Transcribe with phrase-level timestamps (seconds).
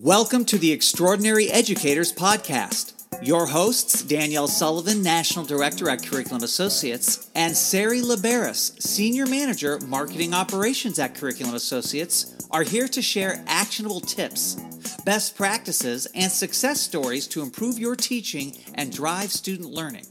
[0.00, 2.94] Welcome to the Extraordinary Educators Podcast.
[3.22, 10.34] Your hosts, Danielle Sullivan, National Director at Curriculum Associates, and Sari Liberis, Senior Manager, Marketing
[10.34, 14.56] Operations at Curriculum Associates, are here to share actionable tips,
[15.04, 20.06] best practices, and success stories to improve your teaching and drive student learning.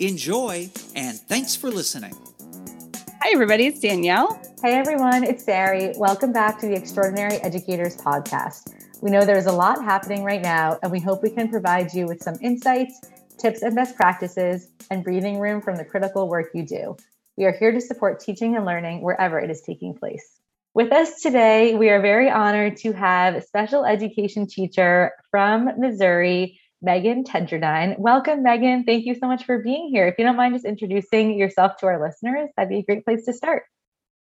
[0.00, 2.16] Enjoy, and thanks for listening.
[3.22, 3.66] Hi, everybody.
[3.66, 4.40] It's Danielle.
[4.62, 5.24] Hey, everyone.
[5.24, 5.92] It's Sari.
[5.98, 8.72] Welcome back to the Extraordinary Educators Podcast.
[9.02, 12.06] We know there's a lot happening right now, and we hope we can provide you
[12.06, 12.98] with some insights,
[13.36, 16.96] tips, and best practices, and breathing room from the critical work you do.
[17.36, 20.38] We are here to support teaching and learning wherever it is taking place.
[20.72, 27.24] With us today, we are very honored to have special education teacher from Missouri, Megan
[27.24, 27.98] Tedradine.
[27.98, 28.84] Welcome, Megan.
[28.84, 30.06] Thank you so much for being here.
[30.06, 33.24] If you don't mind just introducing yourself to our listeners, that'd be a great place
[33.26, 33.64] to start.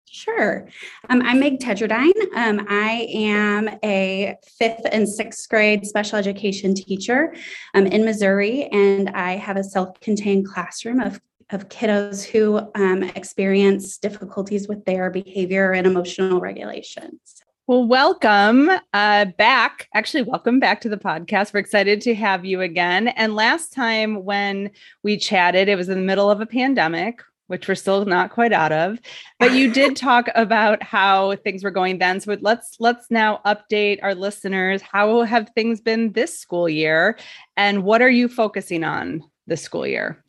[0.07, 0.69] Sure.
[1.09, 2.13] Um, I'm Meg Tedradine.
[2.37, 7.35] Um, I am a fifth and sixth grade special education teacher
[7.75, 11.21] um, in Missouri, and I have a self contained classroom of,
[11.51, 17.44] of kiddos who um, experience difficulties with their behavior and emotional regulations.
[17.67, 19.89] Well, welcome uh, back.
[19.95, 21.55] Actually, welcome back to the podcast.
[21.55, 23.09] We're excited to have you again.
[23.09, 24.71] And last time when
[25.03, 28.53] we chatted, it was in the middle of a pandemic which we're still not quite
[28.53, 28.99] out of.
[29.39, 32.21] But you did talk about how things were going then.
[32.21, 34.83] So let's let's now update our listeners.
[34.83, 37.19] How have things been this school year,
[37.57, 40.24] and what are you focusing on this school year?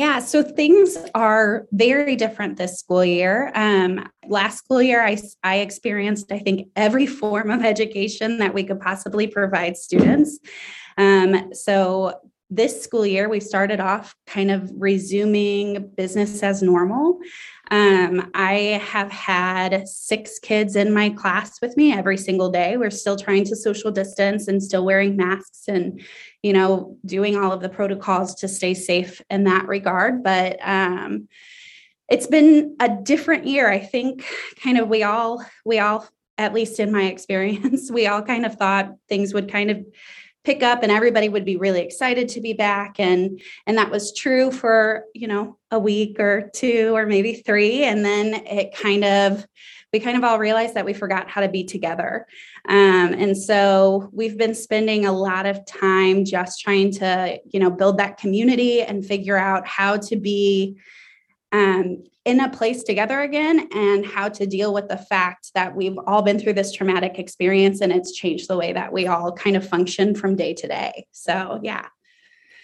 [0.00, 3.52] Yeah, so things are very different this school year.
[3.54, 8.64] Um, last school year, I, I experienced, I think, every form of education that we
[8.64, 10.38] could possibly provide students.
[10.96, 17.18] Um, so this school year, we started off kind of resuming business as normal.
[17.70, 22.76] Um, I have had six kids in my class with me every single day.
[22.76, 26.00] We're still trying to social distance and still wearing masks and,
[26.42, 30.24] you know, doing all of the protocols to stay safe in that regard.
[30.24, 31.28] But um,
[32.08, 33.70] it's been a different year.
[33.70, 34.24] I think
[34.62, 38.56] kind of we all, we all, at least in my experience, we all kind of
[38.56, 39.86] thought things would kind of
[40.44, 42.98] pick up and everybody would be really excited to be back.
[42.98, 47.84] And and that was true for you know a week or two or maybe three.
[47.84, 49.46] And then it kind of
[49.92, 52.26] we kind of all realized that we forgot how to be together.
[52.68, 57.70] Um, and so we've been spending a lot of time just trying to you know
[57.70, 60.76] build that community and figure out how to be
[61.52, 65.98] um, in a place together again and how to deal with the fact that we've
[66.06, 69.56] all been through this traumatic experience and it's changed the way that we all kind
[69.56, 71.06] of function from day to day.
[71.12, 71.86] So, yeah.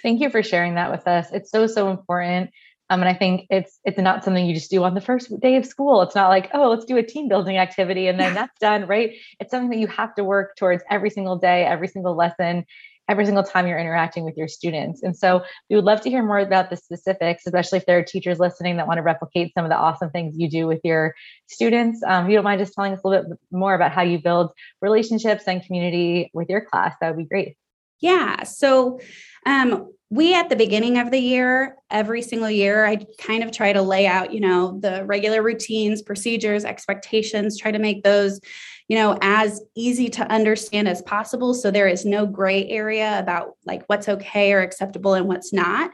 [0.02, 1.28] Thank you for sharing that with us.
[1.32, 2.50] It's so, so important.
[2.88, 5.56] Um, and I think it's it's not something you just do on the first day
[5.56, 6.02] of school.
[6.02, 9.14] It's not like, oh, let's do a team building activity and then that's done, right?
[9.40, 12.64] It's something that you have to work towards every single day, every single lesson
[13.08, 15.02] every single time you're interacting with your students.
[15.02, 18.02] And so we would love to hear more about the specifics, especially if there are
[18.02, 21.14] teachers listening that want to replicate some of the awesome things you do with your
[21.46, 22.02] students.
[22.06, 24.18] Um, if you don't mind just telling us a little bit more about how you
[24.18, 24.50] build
[24.80, 27.56] relationships and community with your class, that would be great.
[28.00, 28.42] Yeah.
[28.42, 29.00] So
[29.46, 33.72] um, we at the beginning of the year, every single year, I kind of try
[33.72, 38.40] to lay out, you know, the regular routines, procedures, expectations, try to make those
[38.88, 41.54] you know as easy to understand as possible.
[41.54, 45.90] So there is no gray area about like what's okay or acceptable and what's not.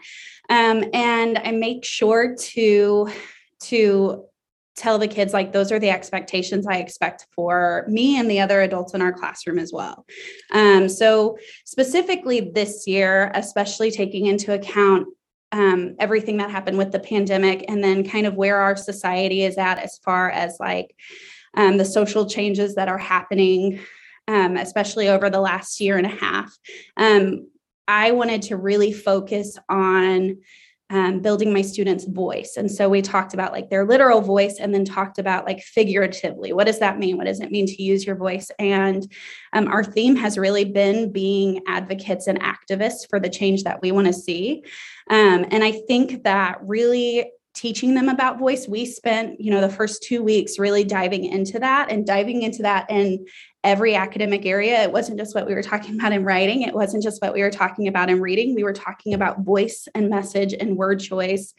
[0.51, 3.09] Um, and i make sure to
[3.61, 4.25] to
[4.75, 8.63] tell the kids like those are the expectations i expect for me and the other
[8.63, 10.05] adults in our classroom as well.
[10.51, 15.07] Um, so specifically this year especially taking into account
[15.53, 19.59] um, everything that happened with the pandemic and then kind of where our society is
[19.59, 20.97] at as far as like
[21.57, 23.81] um, the social changes that are happening,
[24.29, 26.57] um, especially over the last year and a half.
[26.97, 27.49] Um,
[27.89, 30.39] I wanted to really focus on
[30.93, 32.57] um, building my students' voice.
[32.59, 36.53] And so we talked about like their literal voice and then talked about like figuratively.
[36.53, 37.17] What does that mean?
[37.17, 38.51] What does it mean to use your voice?
[38.59, 39.11] And
[39.55, 43.91] um, our theme has really been being advocates and activists for the change that we
[43.91, 44.65] want to see.
[45.09, 49.69] Um, and I think that really teaching them about voice we spent you know the
[49.69, 53.25] first two weeks really diving into that and diving into that in
[53.65, 54.83] every academic area.
[54.83, 56.63] It wasn't just what we were talking about in writing.
[56.63, 58.55] It wasn't just what we were talking about in reading.
[58.55, 61.55] We were talking about voice and message and word choice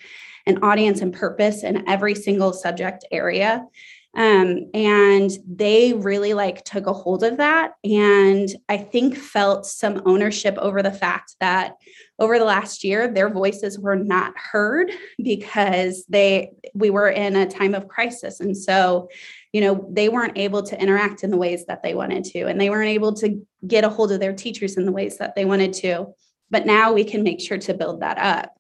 [0.46, 3.66] and audience and purpose in every single subject area
[4.16, 7.72] Um, and they really like took a hold of that.
[7.84, 11.74] And I think felt some ownership over the fact that
[12.20, 17.48] over the last year, their voices were not heard because they we were in a
[17.48, 18.40] time of crisis.
[18.40, 19.10] And so,
[19.52, 22.62] you know, they weren't able to interact in the ways that they wanted to, and
[22.62, 25.46] they weren't able to get a hold of their teachers in the ways that they
[25.46, 26.14] wanted to.
[26.52, 28.56] But now we can make sure to build that up.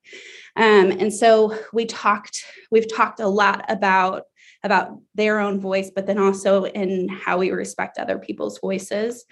[0.56, 4.24] Um, and so we talked, we've talked a lot about
[4.64, 9.26] about their own voice, but then also in how we respect other people's voices.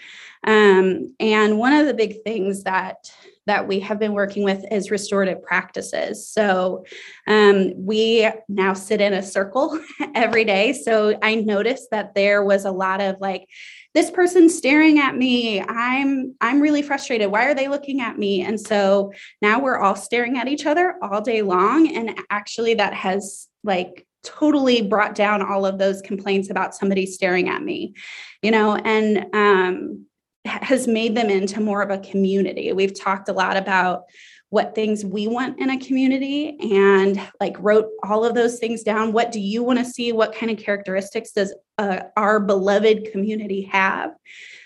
[0.46, 3.12] Um, and one of the big things that
[3.48, 6.28] that we have been working with is restorative practices.
[6.28, 6.86] So
[7.28, 9.80] um, we now sit in a circle
[10.16, 10.74] every day.
[10.74, 13.48] So I noticed that there was a lot of like,
[13.94, 18.42] this person's staring at me i'm i'm really frustrated why are they looking at me
[18.42, 19.12] and so
[19.42, 24.08] now we're all staring at each other all day long and actually that has like
[24.24, 27.94] totally brought down all of those complaints about somebody staring at me
[28.42, 30.06] you know and um,
[30.46, 32.74] has made them into more of a community.
[32.74, 34.04] We've talked a lot about
[34.50, 39.14] what things we want in a community and like wrote all of those things down.
[39.14, 40.12] What do you want to see?
[40.12, 44.12] What kind of characteristics does uh, our beloved community have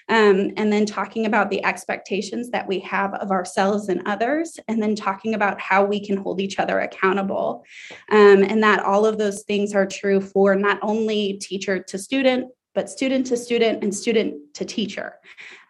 [0.09, 4.81] um, and then talking about the expectations that we have of ourselves and others, and
[4.81, 7.63] then talking about how we can hold each other accountable.
[8.11, 12.49] Um, and that all of those things are true for not only teacher to student,
[12.73, 15.15] but student to student and student to teacher.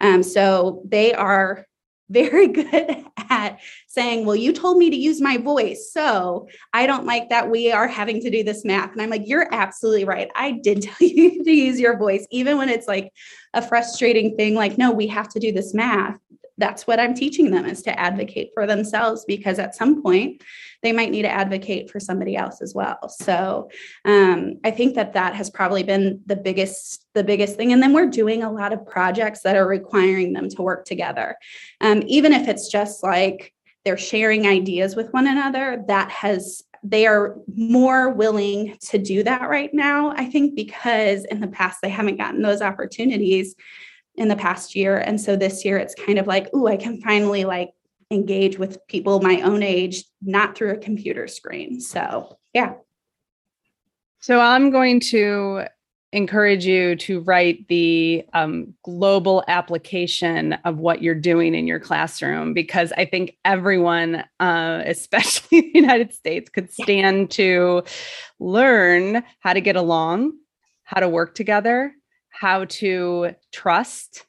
[0.00, 1.66] Um, so they are
[2.08, 5.90] very good at saying, Well, you told me to use my voice.
[5.92, 8.92] So I don't like that we are having to do this math.
[8.92, 10.28] And I'm like, You're absolutely right.
[10.34, 13.12] I did tell you to use your voice, even when it's like
[13.54, 16.18] a frustrating thing, like, No, we have to do this math
[16.58, 20.42] that's what I'm teaching them is to advocate for themselves because at some point
[20.82, 23.08] they might need to advocate for somebody else as well.
[23.08, 23.70] So
[24.04, 27.72] um, I think that that has probably been the biggest the biggest thing.
[27.72, 31.36] And then we're doing a lot of projects that are requiring them to work together,
[31.80, 33.52] um, even if it's just like
[33.84, 35.84] they're sharing ideas with one another.
[35.88, 40.12] That has they are more willing to do that right now.
[40.12, 43.54] I think because in the past they haven't gotten those opportunities
[44.16, 44.98] in the past year.
[44.98, 47.70] And so this year it's kind of like, oh, I can finally like
[48.10, 51.80] engage with people my own age, not through a computer screen.
[51.80, 52.74] So, yeah.
[54.20, 55.66] So I'm going to
[56.12, 62.54] encourage you to write the um, global application of what you're doing in your classroom
[62.54, 67.82] because I think everyone, uh, especially the United States, could stand to
[68.38, 70.32] learn how to get along,
[70.84, 71.92] how to work together,
[72.38, 74.26] how to trust,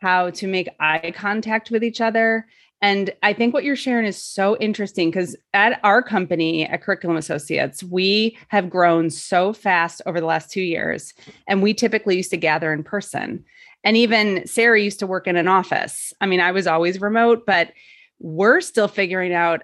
[0.00, 2.46] how to make eye contact with each other.
[2.80, 7.16] And I think what you're sharing is so interesting because at our company, at Curriculum
[7.16, 11.14] Associates, we have grown so fast over the last two years.
[11.46, 13.44] And we typically used to gather in person.
[13.84, 16.12] And even Sari used to work in an office.
[16.20, 17.72] I mean, I was always remote, but
[18.18, 19.62] we're still figuring out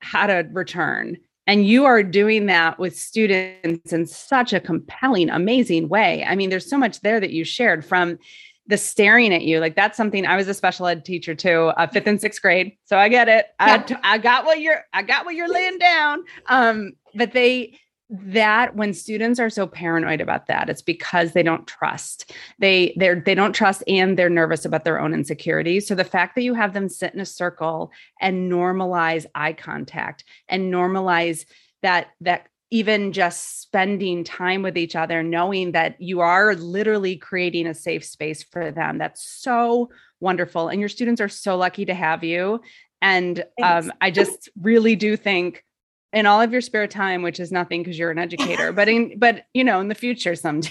[0.00, 1.18] how to return
[1.50, 6.24] and you are doing that with students in such a compelling, amazing way.
[6.24, 8.20] I mean, there's so much there that you shared from
[8.68, 9.58] the staring at you.
[9.58, 12.76] Like that's something I was a special ed teacher too, uh, fifth and sixth grade.
[12.84, 13.46] So I get it.
[13.58, 13.84] Yeah.
[14.04, 16.22] I, I got what you're, I got what you're laying down.
[16.46, 21.66] Um, but they, that when students are so paranoid about that it's because they don't
[21.68, 22.32] trust.
[22.58, 25.86] They they're they don't trust and they're nervous about their own insecurities.
[25.86, 30.24] So the fact that you have them sit in a circle and normalize eye contact
[30.48, 31.44] and normalize
[31.82, 37.66] that that even just spending time with each other knowing that you are literally creating
[37.66, 39.88] a safe space for them that's so
[40.20, 40.68] wonderful.
[40.68, 42.60] And your students are so lucky to have you.
[43.02, 45.64] And um, i just really do think
[46.12, 49.14] in all of your spare time, which is nothing because you're an educator, but in
[49.18, 50.70] but you know, in the future someday,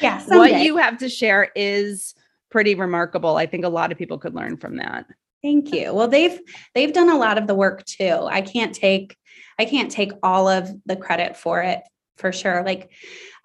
[0.00, 0.38] yeah, someday.
[0.38, 2.14] what you have to share is
[2.50, 3.36] pretty remarkable.
[3.36, 5.06] I think a lot of people could learn from that.
[5.42, 5.92] Thank you.
[5.92, 6.38] Well, they've
[6.74, 8.26] they've done a lot of the work too.
[8.30, 9.16] I can't take
[9.58, 11.80] I can't take all of the credit for it
[12.16, 12.62] for sure.
[12.64, 12.90] Like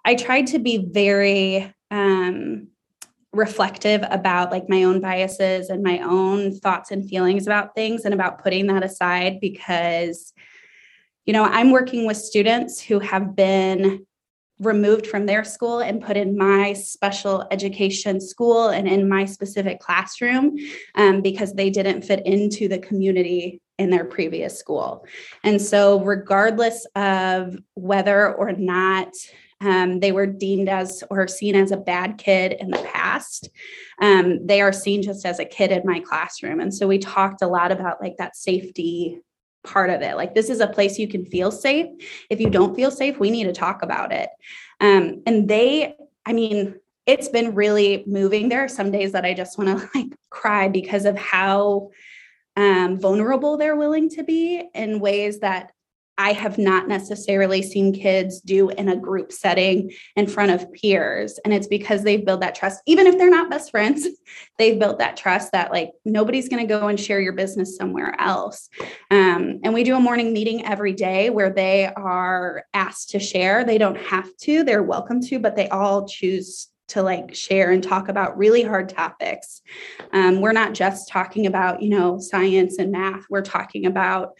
[0.05, 2.67] I tried to be very um
[3.33, 8.13] reflective about like my own biases and my own thoughts and feelings about things and
[8.13, 10.33] about putting that aside because
[11.27, 14.05] you know, I'm working with students who have been
[14.59, 19.79] removed from their school and put in my special education school and in my specific
[19.79, 20.57] classroom
[20.95, 25.05] um, because they didn't fit into the community in their previous school.
[25.43, 29.13] And so, regardless of whether or not
[29.59, 33.49] um, they were deemed as or seen as a bad kid in the past.
[33.99, 36.59] Um, they are seen just as a kid in my classroom.
[36.59, 39.19] And so we talked a lot about like that safety
[39.67, 40.15] part of it.
[40.15, 41.87] Like this is a place you can feel safe.
[42.29, 44.29] If you don't feel safe, we need to talk about it.
[44.79, 45.95] Um, and they
[46.25, 48.49] I mean, it's been really moving.
[48.49, 51.91] There are some days that I just want to like cry because of how
[52.57, 55.71] um, vulnerable they're willing to be in ways that
[56.17, 61.39] I have not necessarily seen kids do in a group setting in front of peers.
[61.45, 64.07] And it's because they've built that trust, even if they're not best friends,
[64.57, 68.19] they've built that trust that like nobody's going to go and share your business somewhere
[68.19, 68.69] else.
[69.11, 73.63] Um, and we do a morning meeting every day where they are asked to share.
[73.63, 77.83] They don't have to, they're welcome to, but they all choose to like share and
[77.83, 79.61] talk about really hard topics.
[80.13, 84.31] Um, we're not just talking about, you know, science and math, we're talking about,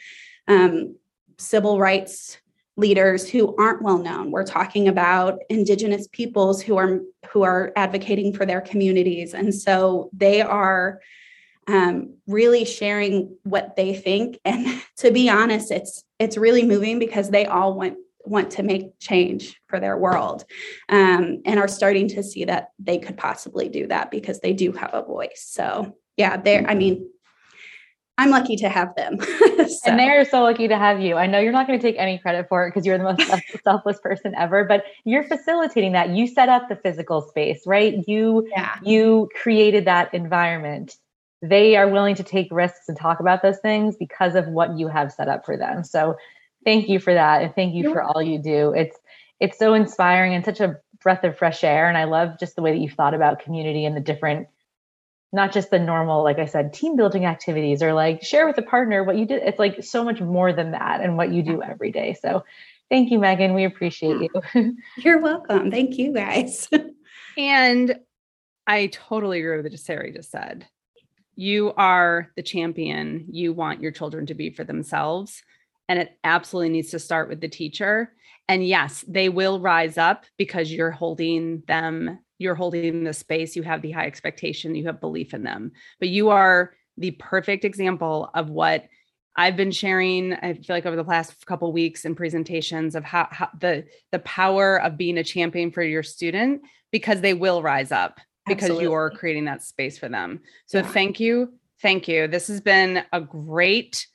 [0.48, 0.96] um,
[1.38, 2.38] civil rights
[2.77, 4.32] leaders who aren't well known.
[4.32, 7.00] We're talking about indigenous peoples who are
[7.32, 9.34] who are advocating for their communities.
[9.34, 11.00] And so they are
[11.67, 14.39] um, really sharing what they think.
[14.46, 19.00] And to be honest it's it's really moving because they all want want to make
[19.00, 20.44] change for their world
[20.89, 24.74] um, and are starting to see that they could possibly do that because they do
[24.74, 25.46] have a voice.
[25.48, 27.08] So yeah they're i mean
[28.17, 29.19] I'm lucky to have them.
[29.21, 29.77] so.
[29.86, 31.15] And they're so lucky to have you.
[31.15, 33.21] I know you're not going to take any credit for it because you're the most
[33.63, 36.09] selfless person ever, but you're facilitating that.
[36.09, 38.03] You set up the physical space, right?
[38.07, 38.77] You yeah.
[38.83, 40.95] you created that environment.
[41.43, 44.88] They are willing to take risks and talk about those things because of what you
[44.88, 45.83] have set up for them.
[45.83, 46.15] So
[46.65, 48.74] thank you for that and thank you you're for all you do.
[48.74, 48.97] It's
[49.39, 52.63] it's so inspiring and such a breath of fresh air and I love just the
[52.63, 54.47] way that you've thought about community and the different
[55.34, 58.62] not just the normal, like I said, team building activities or like share with a
[58.62, 59.43] partner what you did.
[59.43, 62.15] It's like so much more than that and what you do every day.
[62.22, 62.43] So
[62.89, 63.53] thank you, Megan.
[63.53, 64.75] We appreciate you.
[64.98, 65.69] You're welcome.
[65.69, 66.69] Thank you guys.
[67.38, 68.00] and
[68.67, 70.65] I totally agree with what Sari just said.
[71.36, 75.43] You are the champion you want your children to be for themselves.
[75.89, 78.13] And it absolutely needs to start with the teacher.
[78.50, 83.63] And yes, they will rise up because you're holding them you're holding the space, you
[83.63, 85.72] have the high expectation, you have belief in them.
[86.00, 88.88] But you are the perfect example of what
[89.36, 93.27] I've been sharing, I feel like over the past couple weeks in presentations of how,
[93.29, 97.91] how, the the power of being a champion for your student because they will rise
[97.91, 98.86] up because Absolutely.
[98.86, 100.41] you are creating that space for them.
[100.65, 100.88] So yeah.
[100.88, 101.53] thank you.
[101.84, 102.27] Thank you.
[102.27, 104.08] This has been a great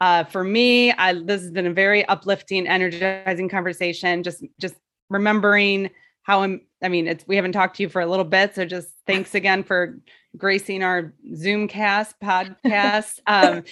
[0.00, 0.92] uh, for me.
[0.92, 4.24] I, this has been a very uplifting, energizing conversation.
[4.24, 4.74] Just just
[5.08, 5.90] remembering
[6.28, 8.66] how I'm, I mean, it's we haven't talked to you for a little bit, so
[8.66, 9.98] just thanks again for
[10.36, 13.18] gracing our Zoomcast podcast.
[13.26, 13.64] um,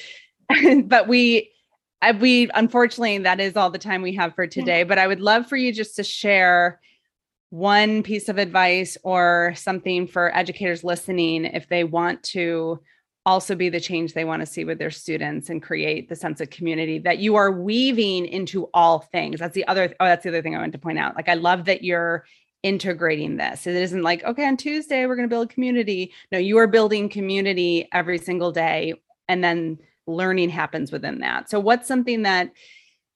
[0.89, 1.53] but we,
[2.19, 4.85] we unfortunately that is all the time we have for today.
[4.85, 6.81] But I would love for you just to share
[7.51, 12.81] one piece of advice or something for educators listening if they want to
[13.27, 16.41] also be the change they want to see with their students and create the sense
[16.41, 19.41] of community that you are weaving into all things.
[19.41, 21.17] That's the other oh that's the other thing I want to point out.
[21.17, 22.25] Like I love that you're
[22.67, 23.69] integrating this.
[23.69, 26.13] It isn't like, okay, on Tuesday, we're going to build community.
[26.33, 28.95] No, you are building community every single day.
[29.29, 31.49] And then learning happens within that.
[31.49, 32.51] So, what's something that,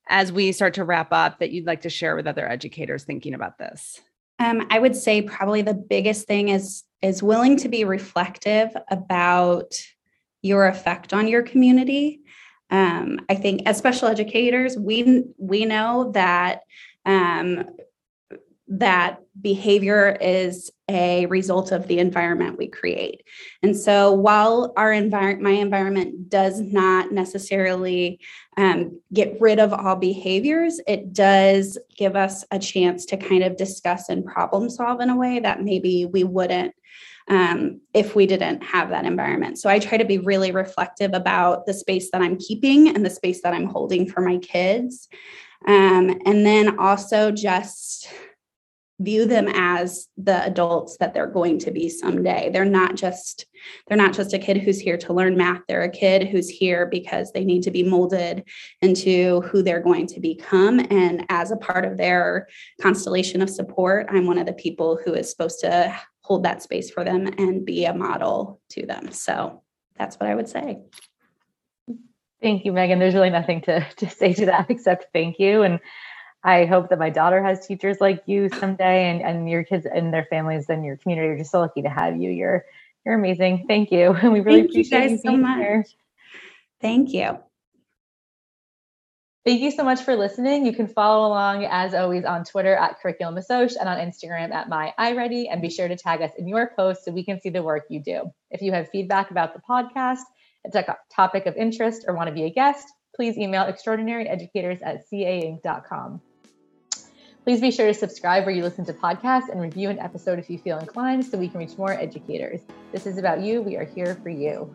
[0.09, 3.35] as we start to wrap up, that you'd like to share with other educators thinking
[3.35, 4.01] about this?
[4.39, 9.75] Um, I would say probably the biggest thing is is willing to be reflective about
[10.43, 12.21] your effect on your community.
[12.71, 16.61] Um, I think as special educators, we we know that
[17.05, 17.65] um,
[18.71, 23.23] that behavior is a result of the environment we create.
[23.63, 28.21] And so while our environment, my environment does not necessarily
[28.57, 33.57] um, get rid of all behaviors, it does give us a chance to kind of
[33.57, 36.75] discuss and problem solve in a way that maybe we wouldn't
[37.29, 39.59] um, if we didn't have that environment.
[39.59, 43.11] So I try to be really reflective about the space that I'm keeping and the
[43.11, 45.09] space that I'm holding for my kids.
[45.67, 48.09] Um, and then also just
[49.01, 52.51] view them as the adults that they're going to be someday.
[52.53, 53.47] They're not just
[53.87, 55.63] they're not just a kid who's here to learn math.
[55.69, 58.45] They're a kid who's here because they need to be molded
[58.81, 60.81] into who they're going to become.
[60.91, 62.49] And as a part of their
[62.81, 66.91] constellation of support i'm one of the people who is supposed to hold that space
[66.91, 69.11] for them and be a model to them.
[69.13, 69.63] So
[69.97, 70.79] that's what i would say.
[72.43, 72.99] Thank you megan.
[72.99, 75.63] There's really nothing to, to say to that except thank you.
[75.63, 75.81] And
[76.43, 80.13] I hope that my daughter has teachers like you someday and, and your kids and
[80.13, 82.31] their families and your community are just so lucky to have you.
[82.31, 82.65] You're
[83.05, 83.67] you're amazing.
[83.67, 84.13] Thank you.
[84.13, 85.59] And we really Thank appreciate you guys you so much.
[85.59, 85.85] Here.
[86.81, 87.39] Thank you.
[89.45, 90.67] Thank you so much for listening.
[90.67, 94.69] You can follow along as always on Twitter at Curriculum Assoc and on Instagram at
[94.69, 95.47] my iReady.
[95.51, 97.87] And be sure to tag us in your posts so we can see the work
[97.89, 98.31] you do.
[98.51, 100.21] If you have feedback about the podcast,
[100.73, 106.21] a topic of interest, or want to be a guest, please email extraordinaryeducators at cainc.com.
[107.51, 110.49] Please be sure to subscribe where you listen to podcasts and review an episode if
[110.49, 112.61] you feel inclined so we can reach more educators.
[112.93, 113.61] This is about you.
[113.61, 114.73] We are here for you.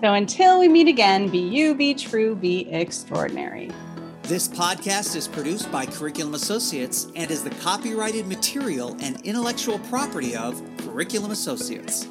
[0.00, 3.70] So until we meet again, be you, be true, be extraordinary.
[4.24, 10.34] This podcast is produced by Curriculum Associates and is the copyrighted material and intellectual property
[10.34, 12.08] of Curriculum Associates.